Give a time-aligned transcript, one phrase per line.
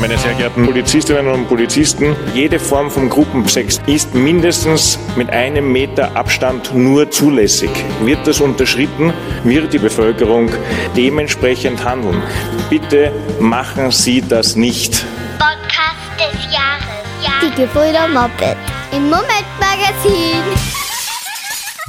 [0.00, 6.16] Meine sehr geehrten Polizistinnen und Polizisten, jede Form von Gruppensex ist mindestens mit einem Meter
[6.16, 7.70] Abstand nur zulässig.
[8.02, 9.12] Wird das unterschritten,
[9.44, 10.50] wird die Bevölkerung
[10.96, 12.22] dementsprechend handeln.
[12.70, 15.04] Bitte machen Sie das nicht.
[15.38, 17.04] Podcast des Jahres.
[17.22, 17.32] Ja.
[17.46, 18.56] Die Gebrüder Moppet
[18.92, 20.79] im Momentmagazin.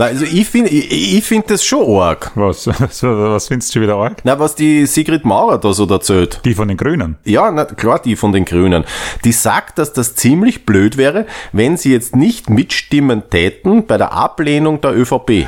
[0.02, 2.32] Na, also ich finde ich, ich find das schon arg.
[2.34, 2.66] Was,
[3.02, 4.18] was, findest du wieder arg?
[4.24, 6.42] Na, was die Sigrid Maurer da so erzählt.
[6.44, 7.18] Die von den Grünen.
[7.24, 8.84] Ja, na, klar, die von den Grünen.
[9.26, 14.14] Die sagt, dass das ziemlich blöd wäre, wenn sie jetzt nicht mitstimmen täten bei der
[14.14, 15.48] Ablehnung der ÖVP.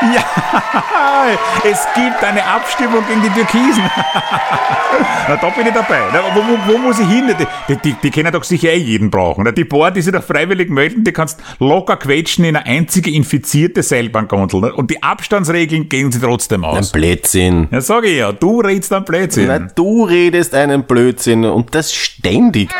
[0.14, 3.82] Ja, es gibt eine Abstimmung gegen die Türkisen.
[5.28, 6.00] Na, da bin ich dabei.
[6.12, 7.34] Na, wo, wo, wo muss ich hin?
[7.68, 9.44] Die, die, die können doch sicher eh jeden brauchen.
[9.44, 13.10] Na, die paar, die sich da freiwillig melden, die kannst locker quetschen in eine einzige
[13.10, 14.70] infizierte Seilbahngondel.
[14.70, 16.92] Und die Abstandsregeln gehen sie trotzdem Ein aus.
[16.92, 17.68] Blödsinn.
[17.70, 19.48] Ja, sag ich ja, du redst dann Blödsinn.
[19.48, 22.70] Na, du redest einen Blödsinn und das ständig.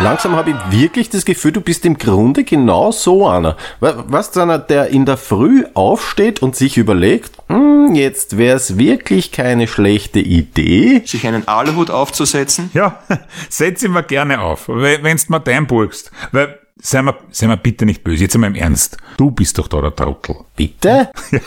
[0.00, 3.56] Langsam habe ich wirklich das Gefühl, du bist im Grunde genau so einer.
[3.80, 8.76] Wa- Was einer, der in der Früh aufsteht und sich überlegt, hm, jetzt wäre es
[8.76, 11.02] wirklich keine schlechte Idee.
[11.06, 12.70] sich einen Aluhut aufzusetzen.
[12.74, 13.00] Ja,
[13.48, 16.10] setz ihn mal gerne auf, we- wenn's mal dein burgst.
[16.30, 18.98] Weil, sei mal, sei mal bitte nicht böse, jetzt einmal im Ernst.
[19.16, 20.36] Du bist doch da der Trottel.
[20.56, 21.08] Bitte?
[21.32, 21.40] Ja.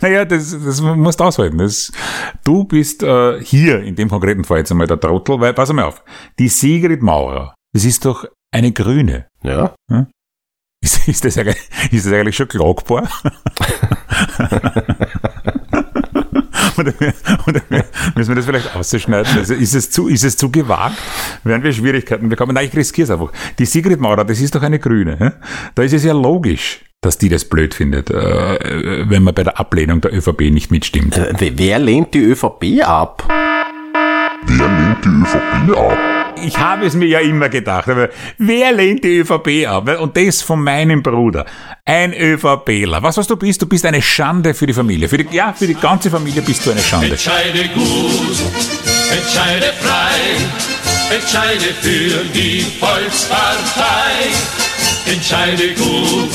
[0.00, 1.58] Naja, das, das musst du aushalten.
[1.58, 1.92] Das,
[2.44, 5.84] du bist äh, hier in dem konkreten Fall jetzt einmal der Trottel, weil, pass mal
[5.84, 6.02] auf,
[6.40, 9.26] die Sigrid Maurer, das ist doch eine Grüne.
[9.42, 9.74] Ja.
[10.84, 11.56] Ist, ist, das, eigentlich-
[11.90, 13.08] ist das eigentlich schon klagbar?
[16.76, 16.92] oder,
[17.46, 17.60] oder
[18.16, 19.38] müssen wir das vielleicht ausschneiden?
[19.38, 20.96] Also ist, es zu, ist es zu gewagt?
[21.44, 22.54] Werden wir Schwierigkeiten bekommen?
[22.54, 23.30] Nein, ich riskiere es einfach.
[23.58, 25.16] Die Sigrid Maurer, das ist doch eine Grüne.
[25.18, 25.30] hä?
[25.74, 29.58] Da ist es ja logisch, dass die das blöd findet, äh, wenn man bei der
[29.60, 31.16] Ablehnung der ÖVP nicht mitstimmt.
[31.16, 33.22] Äh, wer- Wer lehnt die ÖVP ab?
[36.36, 40.00] Ich habe es mir ja immer gedacht, aber wer lehnt die ÖVP ab?
[40.00, 41.46] Und das von meinem Bruder.
[41.84, 43.02] Ein ÖVPler.
[43.02, 43.60] Was, was du bist?
[43.62, 45.08] Du bist eine Schande für die Familie.
[45.08, 47.10] Für die, ja, für die ganze Familie bist du eine Schande.
[47.10, 48.36] Entscheide gut,
[49.10, 54.30] entscheide frei, entscheide für die Volkspartei.
[55.06, 56.30] Entscheide gut,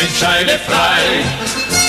[0.00, 1.22] entscheide frei,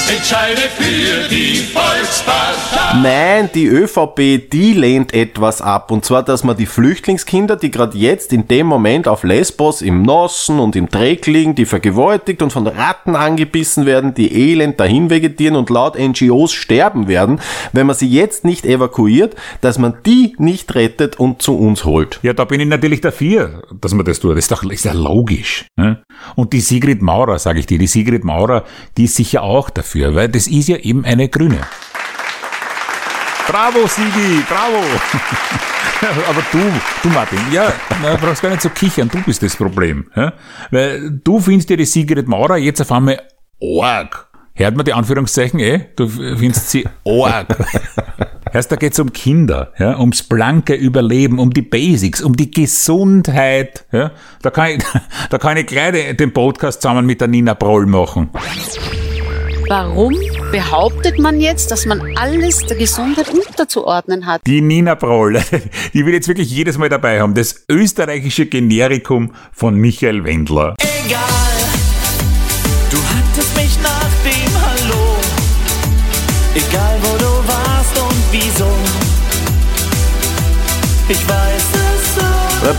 [0.09, 2.99] entscheide für die Volkspartei.
[3.01, 5.91] Nein, die ÖVP, die lehnt etwas ab.
[5.91, 10.03] Und zwar, dass man die Flüchtlingskinder, die gerade jetzt in dem Moment auf Lesbos im
[10.03, 15.09] Nossen und im Dreck liegen, die vergewaltigt und von Ratten angebissen werden, die elend dahin
[15.09, 17.41] vegetieren und laut NGOs sterben werden,
[17.73, 22.19] wenn man sie jetzt nicht evakuiert, dass man die nicht rettet und zu uns holt.
[22.21, 24.31] Ja, da bin ich natürlich dafür, dass man das tut.
[24.31, 25.65] Das ist doch ist ja logisch.
[25.75, 26.03] Ne?
[26.35, 28.63] Und die Sigrid Maurer, sage ich dir, die Sigrid Maurer,
[28.97, 31.59] die ist sicher auch dafür, weil das ist ja eben eine Grüne.
[33.47, 34.83] Bravo, Sigi, bravo.
[36.29, 36.59] Aber du,
[37.03, 40.09] du Martin, ja, na, brauchst gar nicht so kichern, du bist das Problem.
[40.15, 40.33] Ja?
[40.71, 43.21] Weil du findest ja die Sigrid Maurer jetzt auf einmal
[43.79, 44.27] arg.
[44.55, 45.87] Hört man die Anführungszeichen eh?
[45.95, 47.47] Du findest sie arg.
[48.53, 53.85] Heißt, da geht's um Kinder, ja, ums blanke Überleben, um die Basics, um die Gesundheit.
[53.91, 54.11] Ja.
[54.41, 54.83] Da, kann ich,
[55.29, 58.29] da kann ich gleich den- den Podcast zusammen mit der Nina Broll machen.
[59.67, 60.13] Warum
[60.51, 64.41] behauptet man jetzt, dass man alles der Gesundheit unterzuordnen hat?
[64.45, 65.41] Die Nina Broll,
[65.93, 67.33] die will jetzt wirklich jedes Mal dabei haben.
[67.33, 70.75] Das österreichische Generikum von Michael Wendler.
[70.79, 71.19] Egal,
[72.91, 75.17] du hattest mich nach dem Hallo.
[76.53, 78.69] Egal wo du warst und wieso.
[81.09, 81.54] Ich weiß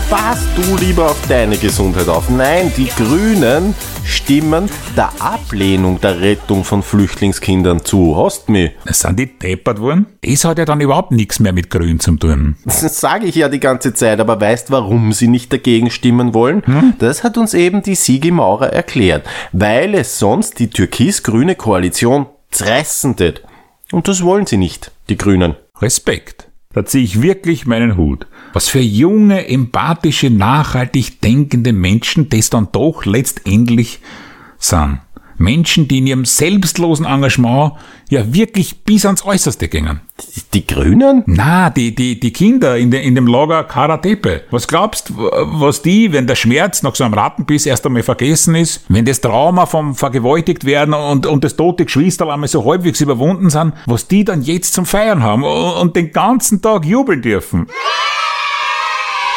[0.09, 2.29] Pass du lieber auf deine Gesundheit auf.
[2.29, 8.17] Nein, die Grünen stimmen der Ablehnung der Rettung von Flüchtlingskindern zu.
[8.17, 8.71] Hast mich?
[8.85, 10.07] Sind die deppert worden?
[10.21, 12.57] Das hat ja dann überhaupt nichts mehr mit Grün zu tun.
[12.65, 16.63] Das sage ich ja die ganze Zeit, aber weißt, warum sie nicht dagegen stimmen wollen?
[16.99, 19.25] Das hat uns eben die Sigi Maurer erklärt.
[19.53, 23.41] Weil es sonst die türkis-grüne Koalition zerreißen tät.
[23.93, 25.55] Und das wollen sie nicht, die Grünen.
[25.81, 26.47] Respekt.
[26.73, 28.27] Da ziehe ich wirklich meinen Hut.
[28.53, 33.99] Was für junge, empathische, nachhaltig denkende Menschen das dann doch letztendlich
[34.57, 34.99] sind.
[35.37, 37.73] Menschen, die in ihrem selbstlosen Engagement
[38.09, 40.01] ja wirklich bis ans Äußerste gingen.
[40.35, 41.23] Die, die Grünen?
[41.25, 44.43] Na, die, die, die Kinder in, de, in dem Lager Karatepe.
[44.49, 48.85] Was glaubst, was die, wenn der Schmerz nach so einem Rattenbiss erst einmal vergessen ist,
[48.89, 53.49] wenn das Trauma vom vergewaltigt werden und, und das tote Geschwister einmal so halbwegs überwunden
[53.49, 57.67] sind, was die dann jetzt zum Feiern haben und, und den ganzen Tag jubeln dürfen?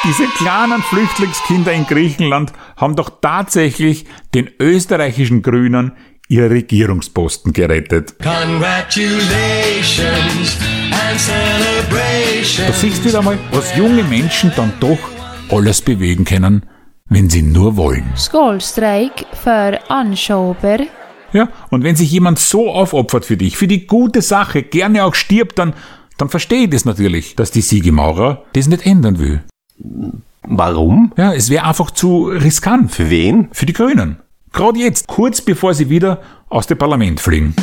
[0.02, 5.92] Diese kleinen Flüchtlingskinder in Griechenland haben doch tatsächlich den österreichischen Grünen
[6.26, 8.14] ihr Regierungsposten gerettet.
[8.22, 10.56] Congratulations
[10.90, 12.66] and celebrations.
[12.66, 14.98] Da siehst du wieder mal, was junge Menschen dann doch
[15.50, 16.64] alles bewegen können,
[17.10, 18.10] wenn sie nur wollen.
[18.16, 20.78] Skolstrejk för anschober.
[21.34, 25.14] Ja, und wenn sich jemand so aufopfert für dich, für die gute Sache, gerne auch
[25.14, 25.74] stirbt, dann,
[26.16, 29.42] dann verstehe ich das natürlich, dass die Sigi Maurer das nicht ändern will.
[30.42, 31.12] Warum?
[31.16, 32.92] Ja, es wäre einfach zu riskant.
[32.92, 33.48] Für wen?
[33.52, 34.16] Für die Grünen.
[34.52, 37.54] Gerade jetzt, kurz bevor sie wieder aus dem Parlament fliegen.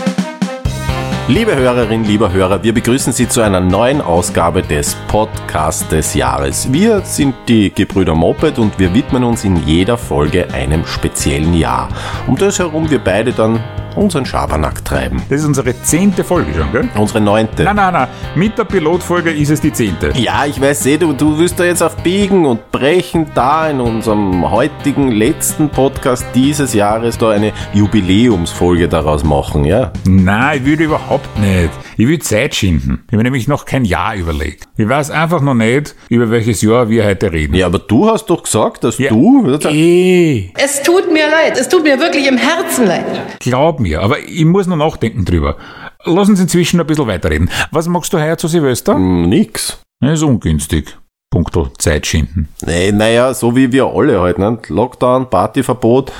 [1.30, 6.72] Liebe Hörerinnen, lieber Hörer, wir begrüßen Sie zu einer neuen Ausgabe des Podcast des Jahres.
[6.72, 11.90] Wir sind die Gebrüder Moped und wir widmen uns in jeder Folge einem speziellen Jahr.
[12.28, 13.62] Um das herum wir beide dann
[13.98, 15.22] unseren Schabernack treiben.
[15.30, 16.88] Das ist unsere zehnte Folge schon, gell?
[16.96, 17.64] Unsere neunte.
[17.64, 18.08] Nein, nein, nein.
[18.36, 20.12] Mit der Pilotfolge ist es die zehnte.
[20.16, 23.80] Ja, ich weiß eh, du, du wirst da jetzt auf Biegen und Brechen da in
[23.82, 29.92] unserem heutigen letzten Podcast dieses Jahres da eine Jubiläumsfolge daraus machen, ja?
[30.06, 31.72] Nein, ich will überhaupt nicht.
[31.98, 33.04] Ich will Zeit schinden.
[33.08, 34.66] Ich habe nämlich noch kein Jahr überlegt.
[34.78, 37.56] Ich weiß einfach noch nicht, über welches Jahr wir heute reden.
[37.56, 39.10] Ja, aber du hast doch gesagt, dass Ja.
[39.10, 39.58] du...
[39.70, 43.06] Eh, Es tut mir leid, es tut mir wirklich im Herzen leid.
[43.40, 45.57] glaub mir, aber ich muss noch nachdenken drüber.
[46.06, 47.50] Lass uns inzwischen ein bisschen weiterreden.
[47.72, 48.95] Was magst du heuer zu Silvester?
[48.95, 49.80] Hm, Nix.
[50.00, 50.98] Das ist ungünstig.
[51.30, 52.48] Punkto Zeit schinden.
[52.66, 54.60] Nee, naja, so wie wir alle halt, ne?
[54.69, 56.12] Lockdown, Partyverbot.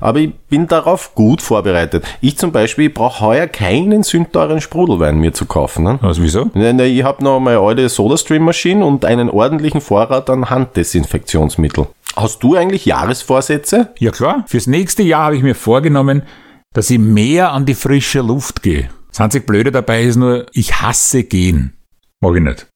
[0.00, 2.04] Aber ich bin darauf gut vorbereitet.
[2.20, 5.84] Ich zum Beispiel brauche heuer keinen sündteuren Sprudelwein mir zu kaufen.
[5.84, 5.98] Ne?
[6.02, 6.50] Was, wieso?
[6.54, 11.86] Nee, nee, ich habe noch meine alte Sodastream-Maschine und einen ordentlichen Vorrat an Handdesinfektionsmittel.
[12.16, 13.90] Hast du eigentlich Jahresvorsätze?
[13.98, 16.22] Ja klar, fürs nächste Jahr habe ich mir vorgenommen,
[16.76, 18.90] dass ich mehr an die frische Luft gehe.
[19.08, 21.72] Das einzig Blöde dabei ist nur, ich hasse gehen.
[22.20, 22.66] Mag ich nicht.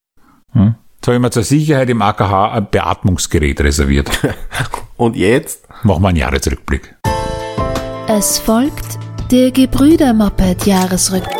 [0.53, 0.75] Hm?
[0.95, 4.09] Jetzt habe ich mir zur Sicherheit im AKH ein Beatmungsgerät reserviert.
[4.97, 5.69] Und jetzt?
[5.83, 6.97] Machen wir einen Jahresrückblick.
[8.09, 8.99] Es folgt
[9.31, 11.37] der Gebrüder-Moped-Jahresrückblick.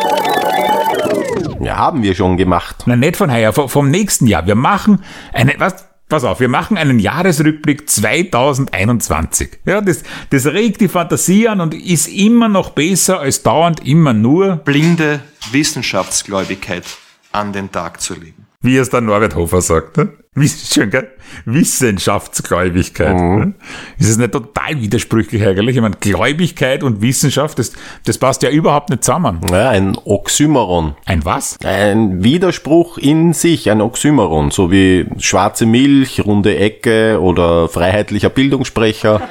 [1.61, 2.83] Ja, haben wir schon gemacht.
[2.85, 4.45] Nein, nicht von heuer, vom, nächsten Jahr.
[4.45, 5.03] Wir machen
[5.33, 9.59] einen, was, pass auf, wir machen einen Jahresrückblick 2021.
[9.65, 14.13] Ja, das, das regt die Fantasie an und ist immer noch besser als dauernd immer
[14.13, 15.21] nur, Blinde
[15.51, 16.83] Wissenschaftsgläubigkeit
[17.31, 18.45] an den Tag zu legen.
[18.61, 19.97] Wie es der Norbert Hofer sagt.
[19.97, 20.09] Ne?
[20.45, 21.09] Schön, gell?
[21.45, 23.15] Wissenschaftsgläubigkeit.
[23.15, 23.53] Ne?
[23.97, 25.75] Ist es nicht total widersprüchlich eigentlich?
[25.75, 27.73] Ich meine, Gläubigkeit und Wissenschaft, das,
[28.05, 29.41] das passt ja überhaupt nicht zusammen.
[29.51, 30.95] Ja, ein Oxymoron.
[31.05, 31.57] Ein was?
[31.65, 39.21] Ein Widerspruch in sich, ein Oxymoron, so wie schwarze Milch, runde Ecke oder freiheitlicher Bildungssprecher.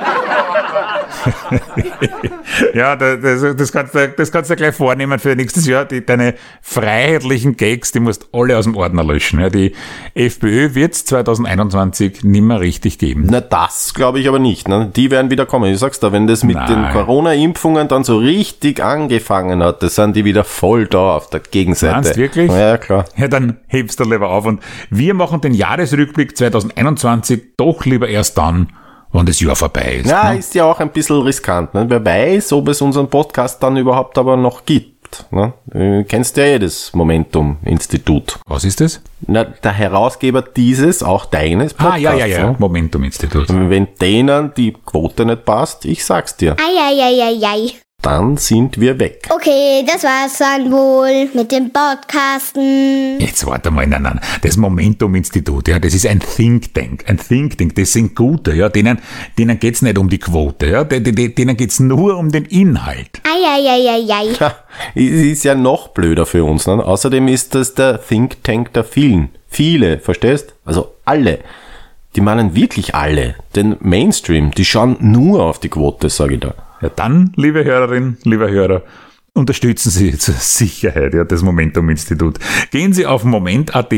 [2.75, 5.85] Ja, da- das, das, kannst du, das kannst du gleich vornehmen für nächstes Jahr.
[5.85, 9.41] Die, deine freiheitlichen Gags, die musst alle aus dem Ordner löschen.
[9.41, 9.73] Ja, die
[10.15, 13.27] FPÖ wird es 2021 nimmer richtig geben.
[13.31, 14.69] Na, das glaube ich aber nicht.
[14.69, 14.91] Ne?
[14.95, 15.73] Die werden wieder kommen.
[15.73, 16.67] Ich sag's da, wenn das mit Nein.
[16.67, 21.41] den Corona-Impfungen dann so richtig angefangen hat, das sind die wieder voll da auf der
[21.41, 21.95] Gegenseite.
[21.95, 22.51] Meinst wirklich?
[22.51, 23.05] Ja, klar.
[23.17, 24.45] Ja, dann hebst du lieber auf.
[24.47, 28.73] Und wir machen den Jahresrückblick 2021 doch lieber erst dann,
[29.13, 30.11] wenn das Jahr vorbei ist.
[30.11, 30.39] Ja, ne?
[30.39, 31.75] ist ja auch ein bisschen riskant.
[31.75, 31.85] Ne?
[31.89, 35.25] Wer weiß, ob es unseren Podcast dann überhaupt aber noch gibt.
[35.33, 35.53] Ne?
[35.67, 38.39] Du kennst ja eh das Momentum-Institut.
[38.47, 39.01] Was ist das?
[39.27, 42.03] Na, der Herausgeber dieses, auch deines Ah, Podcasts.
[42.03, 42.47] ja, ja, ja.
[42.51, 42.57] ne?
[42.59, 43.49] Momentum-Institut.
[43.49, 47.73] Wenn denen die Quote nicht passt, ich sag's dir, Eieieiei.
[48.03, 49.29] Dann sind wir weg.
[49.31, 53.21] Okay, das war's dann wohl mit dem Podcasten.
[53.21, 54.21] Jetzt warte mal, nein, nein.
[54.43, 57.05] Das Momentum-Institut, ja, das ist ein Think Tank.
[57.07, 58.69] Ein Think Tank, das sind gute, ja.
[58.69, 58.99] Denen,
[59.39, 60.85] denen geht's nicht um die Quote, ja.
[60.85, 63.21] De- de- de- Denen geht's nur um den Inhalt.
[63.25, 64.35] Eieieiei.
[64.95, 66.67] Es ist ja noch blöder für uns.
[66.67, 66.85] Ne?
[66.85, 69.31] Außerdem ist das der Think Tank der vielen.
[69.49, 70.55] Viele, verstehst?
[70.65, 71.41] Also alle.
[72.17, 73.37] Die meinen wirklich alle.
[73.55, 76.55] Den Mainstream, die schauen nur auf die Quote, sage ich da.
[76.81, 78.83] Ja, dann, liebe Hörerinnen, lieber Hörer,
[79.35, 82.39] unterstützen Sie zur Sicherheit ja, das Momentum-Institut.
[82.71, 83.93] Gehen Sie auf moment.at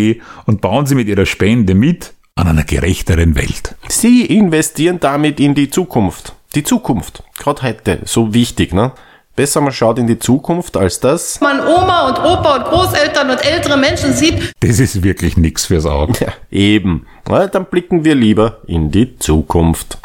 [0.47, 3.77] und bauen Sie mit Ihrer Spende mit an einer gerechteren Welt.
[3.89, 6.35] Sie investieren damit in die Zukunft.
[6.55, 7.23] Die Zukunft.
[7.39, 8.01] Gerade heute.
[8.05, 8.93] So wichtig, ne?
[9.37, 11.41] Besser man schaut in die Zukunft als das.
[11.41, 15.87] Man Oma und Opa und Großeltern und ältere Menschen sieht, Das ist wirklich nix fürs
[15.87, 16.13] Auge.
[16.21, 17.07] Ja, eben.
[17.29, 19.99] Na, dann blicken wir lieber in die Zukunft.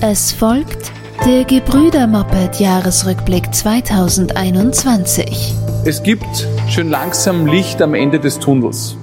[0.00, 0.92] Es folgt
[1.26, 5.54] der Gebrüder-Moped-Jahresrückblick 2021.
[5.84, 8.96] Es gibt schon langsam Licht am Ende des Tunnels.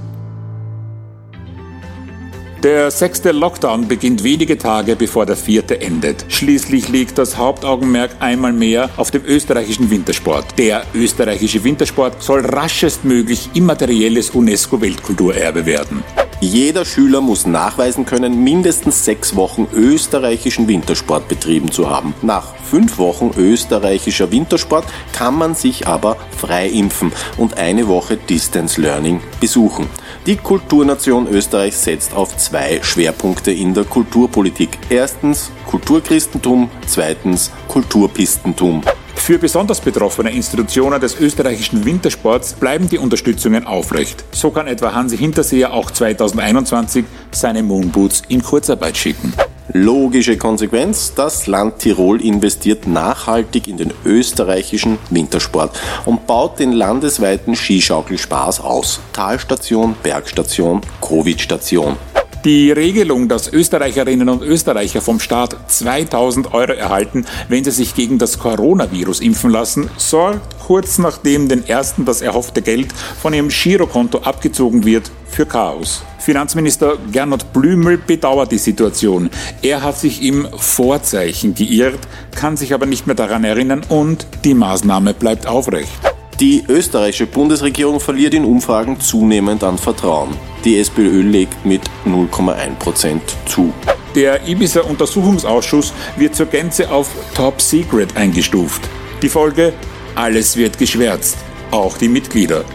[2.65, 6.25] Der sechste Lockdown beginnt wenige Tage bevor der vierte endet.
[6.29, 10.57] Schließlich liegt das Hauptaugenmerk einmal mehr auf dem österreichischen Wintersport.
[10.57, 16.03] Der österreichische Wintersport soll raschestmöglich immaterielles UNESCO-Weltkulturerbe werden.
[16.41, 22.15] Jeder Schüler muss nachweisen können, mindestens sechs Wochen österreichischen Wintersport betrieben zu haben.
[22.23, 28.81] Nach fünf Wochen österreichischer Wintersport kann man sich aber frei impfen und eine Woche Distance
[28.81, 29.87] Learning besuchen.
[30.25, 34.69] Die Kulturnation Österreich setzt auf zwei Schwerpunkte in der Kulturpolitik.
[34.89, 38.81] Erstens Kulturchristentum, zweitens Kulturpistentum.
[39.13, 44.25] Für besonders betroffene Institutionen des österreichischen Wintersports bleiben die Unterstützungen aufrecht.
[44.31, 49.31] So kann etwa Hansi Hinterseher auch 2021 seine Moonboots in Kurzarbeit schicken.
[49.73, 57.55] Logische Konsequenz, das Land Tirol investiert nachhaltig in den österreichischen Wintersport und baut den landesweiten
[57.55, 58.99] Skischaukelspaß aus.
[59.11, 61.97] Talstation, Bergstation, Covid-Station.
[62.45, 68.19] Die Regelung, dass Österreicherinnen und Österreicher vom Staat 2000 Euro erhalten, wenn sie sich gegen
[68.19, 74.19] das Coronavirus impfen lassen, sorgt kurz nachdem den ersten das erhoffte Geld von ihrem Girokonto
[74.19, 76.03] abgezogen wird, für Chaos.
[76.19, 79.31] Finanzminister Gernot Blümel bedauert die Situation.
[79.63, 81.99] Er hat sich im Vorzeichen geirrt,
[82.35, 86.14] kann sich aber nicht mehr daran erinnern und die Maßnahme bleibt aufrecht.
[86.41, 90.35] Die österreichische Bundesregierung verliert in Umfragen zunehmend an Vertrauen.
[90.65, 93.73] Die SPÖ legt mit 0,1 Prozent zu.
[94.15, 98.81] Der Ibiza-Untersuchungsausschuss wird zur Gänze auf Top Secret eingestuft.
[99.21, 99.71] Die Folge?
[100.15, 101.37] Alles wird geschwärzt,
[101.71, 102.65] auch die Mitglieder.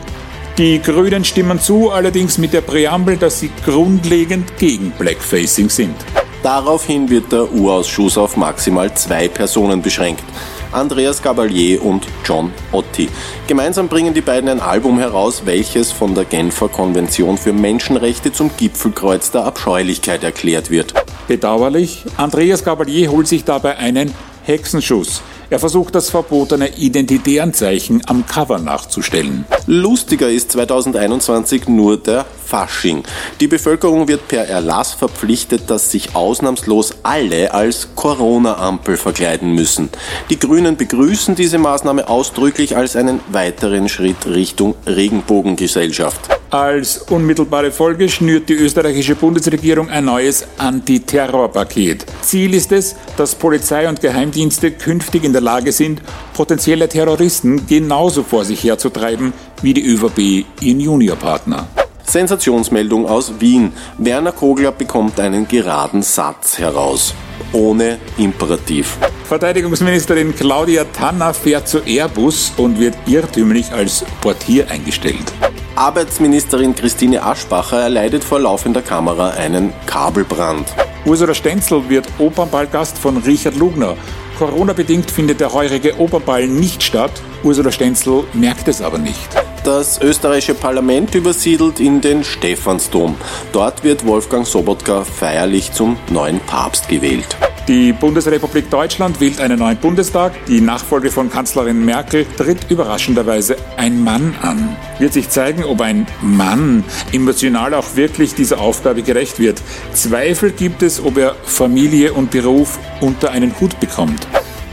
[0.57, 5.97] Die Grünen stimmen zu, allerdings mit der Präambel, dass sie grundlegend gegen Blackfacing sind.
[6.43, 10.25] Daraufhin wird der U-Ausschuss auf maximal zwei Personen beschränkt.
[10.73, 13.09] Andreas Gabalier und John Otti.
[13.47, 18.51] Gemeinsam bringen die beiden ein Album heraus, welches von der Genfer Konvention für Menschenrechte zum
[18.57, 20.95] Gipfelkreuz der Abscheulichkeit erklärt wird.
[21.27, 25.23] Bedauerlich, Andreas Gabalier holt sich dabei einen Hexenschuss.
[25.51, 29.45] Er versucht das verbotene identitären Zeichen am Cover nachzustellen.
[29.67, 33.03] Lustiger ist 2021 nur der Fasching.
[33.41, 39.89] Die Bevölkerung wird per Erlass verpflichtet, dass sich ausnahmslos alle als Corona-Ampel verkleiden müssen.
[40.31, 46.40] Die Grünen begrüßen diese Maßnahme ausdrücklich als einen weiteren Schritt Richtung Regenbogengesellschaft.
[46.51, 52.05] Als unmittelbare Folge schnürt die österreichische Bundesregierung ein neues Antiterrorpaket.
[52.23, 56.03] Ziel ist es, dass Polizei und Geheimdienste künftig in der Lage sind,
[56.35, 61.69] potenzielle Terroristen genauso vor sich herzutreiben wie die ÖVP ihren Juniorpartner.
[62.03, 63.73] Sensationsmeldung aus Wien.
[63.99, 67.15] Werner Kogler bekommt einen geraden Satz heraus.
[67.53, 68.99] Ohne Imperativ.
[69.29, 75.33] Verteidigungsministerin Claudia Tanner fährt zu Airbus und wird irrtümlich als Portier eingestellt.
[75.81, 80.67] Arbeitsministerin Christine Aschbacher erleidet vor laufender Kamera einen Kabelbrand.
[81.07, 83.97] Ursula Stenzel wird Opernballgast von Richard Lugner.
[84.39, 87.23] Corona-bedingt findet der heurige Opernball nicht statt.
[87.43, 89.27] Ursula Stenzel merkt es aber nicht.
[89.65, 93.17] Das österreichische Parlament übersiedelt in den Stephansdom.
[93.55, 97.39] Dort wird Wolfgang Sobotka feierlich zum neuen Papst gewählt.
[97.71, 100.33] Die Bundesrepublik Deutschland wählt einen neuen Bundestag.
[100.47, 104.77] Die Nachfolge von Kanzlerin Merkel tritt überraschenderweise ein Mann an.
[104.99, 109.63] Wird sich zeigen, ob ein Mann emotional auch wirklich dieser Aufgabe gerecht wird.
[109.93, 114.27] Zweifel gibt es, ob er Familie und Beruf unter einen Hut bekommt.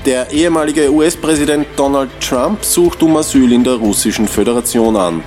[0.07, 5.23] Der ehemalige US-Präsident Donald Trump sucht um Asyl in der russischen Föderation an,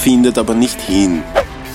[0.00, 1.24] findet aber nicht hin.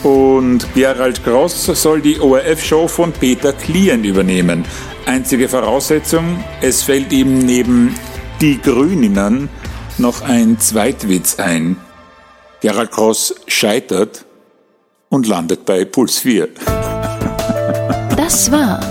[0.03, 4.63] Und Gerald Gross soll die ORF-Show von Peter Klien übernehmen.
[5.07, 7.95] Einzige Voraussetzung, es fällt ihm neben
[8.41, 9.47] die Grüninnen
[9.97, 11.77] noch ein Zweitwitz ein.
[12.59, 14.25] Gerald Gross scheitert
[15.07, 16.49] und landet bei Puls 4.
[18.17, 18.81] Das war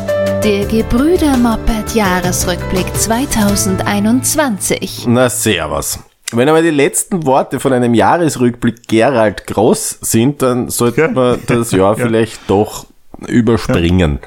[0.42, 5.04] der Gebrüder Moped Jahresrückblick 2021.
[5.06, 5.98] Na, servus.
[6.32, 11.70] Wenn aber die letzten Worte von einem Jahresrückblick Gerald Gross sind, dann sollte man das
[11.72, 12.06] Jahr ja.
[12.06, 12.86] vielleicht doch
[13.26, 14.20] überspringen.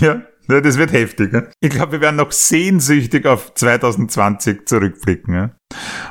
[0.00, 0.22] Ja.
[0.48, 1.30] Das wird heftig.
[1.60, 5.52] Ich glaube, wir werden noch sehnsüchtig auf 2020 zurückblicken.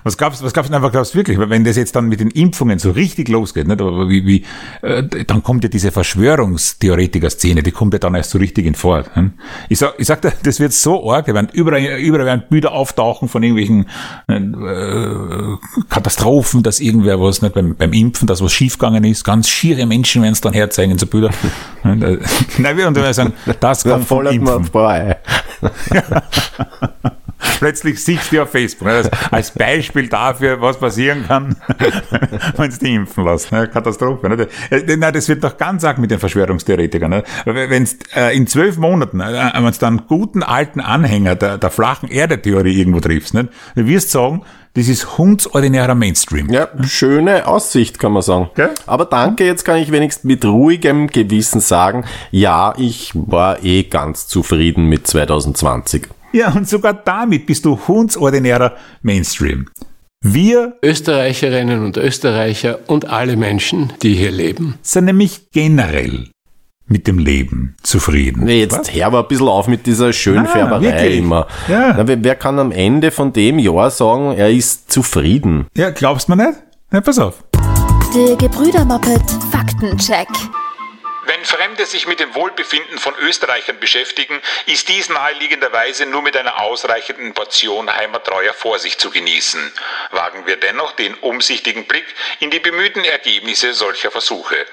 [0.04, 1.38] Was gab's, was gab's denn einfach, glaubst du wirklich?
[1.38, 3.82] Wenn das jetzt dann mit den Impfungen so richtig losgeht, nicht?
[3.82, 4.46] Aber wie, wie,
[4.84, 9.16] äh, dann kommt ja diese Verschwörungstheoretiker-Szene, die kommt ja dann erst so richtig in Fahrt.
[9.18, 9.32] Nicht?
[9.70, 13.42] Ich sag, ich sag, das wird so arg, werden überall, überall werden Bilder auftauchen von
[13.42, 13.88] irgendwelchen
[14.28, 15.58] äh,
[15.90, 17.56] Katastrophen, dass irgendwer was, nicht?
[17.56, 21.08] Beim, beim Impfen, dass was schiefgegangen ist, ganz schiere Menschen werden es dann herzeigen, so
[21.08, 21.32] Bilder.
[21.84, 22.20] Nein,
[22.60, 24.70] wir werden sagen, das kommt vom Impfen.
[27.60, 31.56] Plötzlich siehst du auf Facebook, ne, als Beispiel dafür, was passieren kann,
[32.58, 33.52] wenn es die impfen lässt.
[33.52, 33.68] Ne?
[33.68, 34.30] Katastrophe.
[34.30, 34.48] Ne?
[34.98, 37.10] Nein, das wird doch ganz arg mit den Verschwörungstheoretikern.
[37.10, 37.24] Ne?
[37.46, 41.70] Wenn es äh, in zwölf Monaten, äh, wenn es dann guten alten Anhänger der, der
[41.70, 43.50] flachen Erde-Theorie irgendwo triffst, ne?
[43.76, 44.44] du wirst sagen,
[44.78, 46.52] Das ist hundsordinärer Mainstream.
[46.52, 48.52] Ja, schöne Aussicht, kann man sagen.
[48.54, 48.70] Gell?
[48.86, 54.28] Aber danke, jetzt kann ich wenigstens mit ruhigem Gewissen sagen, ja, ich war eh ganz
[54.28, 56.08] zufrieden mit 2020.
[56.34, 59.68] Ja, und sogar damit bist du hundsordinärer Mainstream.
[60.22, 64.76] Wir Österreicherinnen und Österreicher und alle Menschen, die hier leben.
[64.82, 66.30] sind nämlich generell
[66.88, 68.46] mit dem Leben zufrieden.
[68.46, 71.18] Nee, jetzt hör aber ein bisschen auf mit dieser Schönfärberei wirklich?
[71.18, 71.48] immer.
[71.68, 71.94] Ja.
[71.98, 75.68] Na, wer, wer kann am Ende von dem Jahr sagen, er ist zufrieden?
[75.76, 76.60] Ja, glaubst du mir nicht?
[76.92, 77.44] Na, pass auf.
[78.16, 80.28] Der Gebrüder Moped Faktencheck.
[81.28, 86.62] Wenn Fremde sich mit dem Wohlbefinden von Österreichern beschäftigen, ist dies naheliegenderweise nur mit einer
[86.62, 89.74] ausreichenden Portion heimattreuer Vorsicht zu genießen.
[90.12, 92.06] Wagen wir dennoch den umsichtigen Blick
[92.40, 94.66] in die bemühten Ergebnisse solcher Versuche.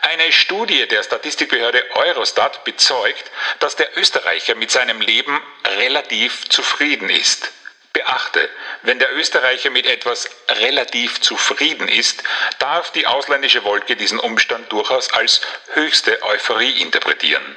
[0.00, 5.38] Eine Studie der Statistikbehörde Eurostat bezeugt, dass der Österreicher mit seinem Leben
[5.76, 7.52] relativ zufrieden ist.
[7.98, 8.48] Beachte,
[8.82, 12.22] wenn der Österreicher mit etwas relativ zufrieden ist,
[12.60, 15.40] darf die ausländische Wolke diesen Umstand durchaus als
[15.72, 17.56] höchste Euphorie interpretieren.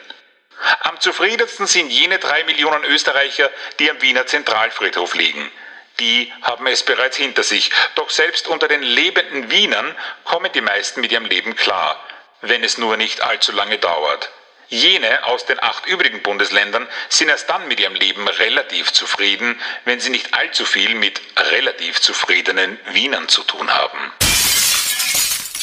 [0.80, 5.52] Am zufriedensten sind jene drei Millionen Österreicher, die am Wiener Zentralfriedhof liegen.
[6.00, 11.02] Die haben es bereits hinter sich, doch selbst unter den lebenden Wienern kommen die meisten
[11.02, 12.04] mit ihrem Leben klar,
[12.42, 14.32] wenn es nur nicht allzu lange dauert.
[14.74, 20.00] Jene aus den acht übrigen Bundesländern sind erst dann mit ihrem Leben relativ zufrieden, wenn
[20.00, 23.98] sie nicht allzu viel mit relativ zufriedenen Wienern zu tun haben.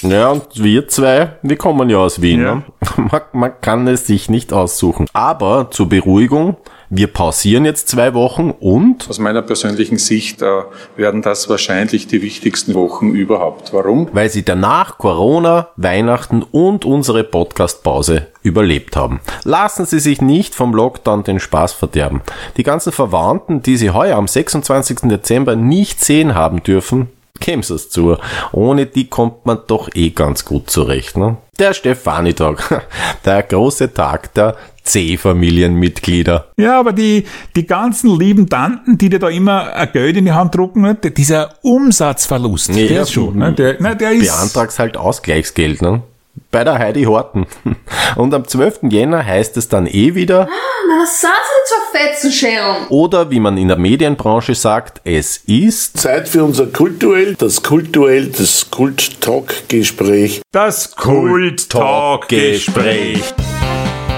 [0.02, 2.42] Ja, und wir zwei, wir kommen ja aus Wien.
[2.42, 2.54] Ja.
[2.56, 2.62] Ne?
[2.96, 5.06] Man, man kann es sich nicht aussuchen.
[5.12, 6.56] Aber zur Beruhigung,
[6.90, 10.62] wir pausieren jetzt zwei Wochen und Aus meiner persönlichen Sicht äh,
[10.96, 13.72] werden das wahrscheinlich die wichtigsten Wochen überhaupt.
[13.72, 14.08] Warum?
[14.12, 19.20] weil sie danach Corona, Weihnachten und unsere Podcast-Pause überlebt haben.
[19.44, 22.22] Lassen Sie sich nicht vom Lockdown den Spaß verderben.
[22.56, 25.00] Die ganzen Verwandten, die Sie heuer am 26.
[25.10, 27.08] Dezember nicht sehen haben dürfen,
[27.40, 28.16] kämen es zu.
[28.52, 31.16] Ohne die kommt man doch eh ganz gut zurecht.
[31.16, 31.36] Ne?
[31.58, 32.86] Der Stefanitag,
[33.24, 36.48] der große Tag der C-Familienmitglieder.
[36.56, 40.32] Ja, aber die, die ganzen lieben Tanten, die dir da immer ein Geld in die
[40.32, 44.96] Hand drucken, ne, dieser Umsatzverlust, der ist schon, ne, der, na, der ist, Beantragst halt
[44.96, 46.02] Ausgleichsgeld, ne?
[46.50, 47.46] Bei der Heidi Horten.
[48.16, 48.80] Und am 12.
[48.90, 50.54] Jänner heißt es dann eh wieder, Na,
[51.02, 52.86] was sind Sie zur Fetzenschälen?
[52.88, 58.28] oder wie man in der Medienbranche sagt, es ist Zeit für unser Kultuell, das Kultuell,
[58.28, 60.40] das Kult-Talk-Gespräch.
[60.52, 63.22] das Kult-Talk-Gespräch.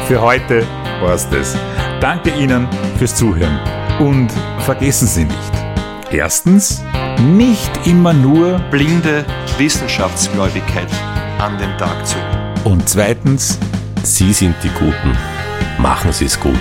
[0.07, 0.65] Für heute
[1.01, 1.57] war's das.
[2.01, 2.69] Danke Ihnen
[2.99, 3.59] fürs Zuhören.
[3.99, 5.53] Und vergessen Sie nicht.
[6.13, 6.81] Erstens,
[7.23, 8.59] nicht immer nur.
[8.71, 9.25] Blinde
[9.59, 10.89] Wissenschaftsgläubigkeit
[11.41, 12.17] an den Tag zu.
[12.65, 13.59] Und zweitens,
[14.03, 15.17] Sie sind die Guten.
[15.79, 16.61] Machen Sie es gut.